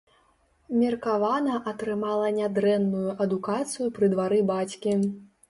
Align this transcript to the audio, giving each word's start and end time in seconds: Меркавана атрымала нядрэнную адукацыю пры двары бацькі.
Меркавана 0.77 1.59
атрымала 1.73 2.31
нядрэнную 2.39 3.09
адукацыю 3.27 3.87
пры 4.01 4.11
двары 4.17 4.43
бацькі. 4.51 4.99